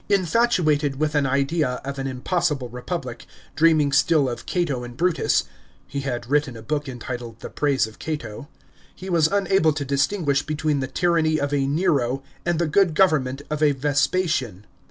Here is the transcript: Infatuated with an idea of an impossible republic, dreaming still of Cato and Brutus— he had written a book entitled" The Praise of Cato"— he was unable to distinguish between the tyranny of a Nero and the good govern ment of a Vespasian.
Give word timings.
Infatuated 0.09 0.99
with 0.99 1.13
an 1.13 1.27
idea 1.27 1.79
of 1.85 1.99
an 1.99 2.07
impossible 2.07 2.67
republic, 2.69 3.27
dreaming 3.55 3.91
still 3.91 4.27
of 4.27 4.47
Cato 4.47 4.83
and 4.83 4.97
Brutus— 4.97 5.43
he 5.85 5.99
had 5.99 6.25
written 6.27 6.57
a 6.57 6.63
book 6.63 6.89
entitled" 6.89 7.39
The 7.41 7.51
Praise 7.51 7.85
of 7.85 7.99
Cato"— 7.99 8.47
he 8.95 9.11
was 9.11 9.27
unable 9.27 9.73
to 9.73 9.85
distinguish 9.85 10.41
between 10.43 10.79
the 10.79 10.87
tyranny 10.87 11.39
of 11.39 11.53
a 11.53 11.67
Nero 11.67 12.23
and 12.47 12.57
the 12.57 12.65
good 12.65 12.95
govern 12.95 13.25
ment 13.25 13.43
of 13.51 13.61
a 13.61 13.73
Vespasian. 13.73 14.65